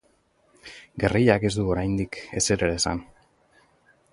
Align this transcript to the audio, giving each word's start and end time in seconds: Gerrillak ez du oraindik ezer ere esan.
Gerrillak 1.03 1.45
ez 1.49 1.51
du 1.57 1.65
oraindik 1.73 2.17
ezer 2.41 2.67
ere 2.67 2.79
esan. 2.81 3.07